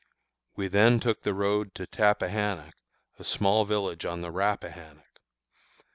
[0.55, 2.73] We then took the road to Tappahannock,
[3.19, 5.19] a small village on the Rappahannock.